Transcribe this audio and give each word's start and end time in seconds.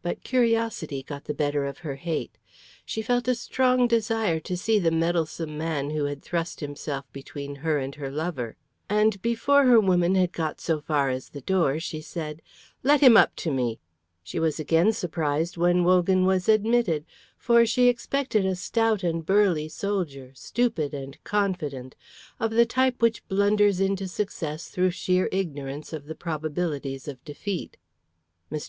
But 0.00 0.24
curiosity 0.24 1.02
got 1.02 1.24
the 1.24 1.34
better 1.34 1.66
of 1.66 1.80
her 1.84 1.96
hate. 1.96 2.38
She 2.86 3.02
felt 3.02 3.28
a 3.28 3.34
strong 3.34 3.86
desire 3.86 4.40
to 4.40 4.56
see 4.56 4.78
the 4.78 4.90
meddlesome 4.90 5.58
man 5.58 5.90
who 5.90 6.06
had 6.06 6.22
thrust 6.22 6.60
himself 6.60 7.04
between 7.12 7.56
her 7.56 7.76
and 7.76 7.94
her 7.96 8.10
lover; 8.10 8.56
and 8.88 9.20
before 9.20 9.66
her 9.66 9.78
woman 9.78 10.14
had 10.14 10.32
got 10.32 10.58
so 10.58 10.80
far 10.80 11.10
as 11.10 11.28
the 11.28 11.42
door, 11.42 11.78
she 11.80 12.00
said, 12.00 12.40
"Let 12.82 13.02
him 13.02 13.14
up 13.14 13.36
to 13.44 13.52
me!" 13.52 13.78
She 14.22 14.38
was 14.40 14.58
again 14.58 14.94
surprised 14.94 15.58
when 15.58 15.84
Wogan 15.84 16.24
was 16.24 16.48
admitted, 16.48 17.04
for 17.36 17.66
she 17.66 17.88
expected 17.88 18.46
a 18.46 18.56
stout 18.56 19.02
and 19.02 19.26
burly 19.26 19.68
soldier, 19.68 20.30
stupid 20.32 20.94
and 20.94 21.22
confident, 21.24 21.94
of 22.40 22.52
the 22.52 22.64
type 22.64 23.02
which 23.02 23.28
blunders 23.28 23.80
into 23.82 24.08
success 24.08 24.70
through 24.70 24.92
sheer 24.92 25.28
ignorance 25.30 25.92
of 25.92 26.06
the 26.06 26.14
probabilities 26.14 27.06
of 27.06 27.22
defeat. 27.26 27.76
Mr. 28.50 28.66